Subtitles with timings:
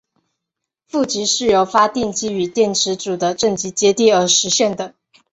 [0.87, 4.95] 负极是由发电机与电池组的正极接地而实现的。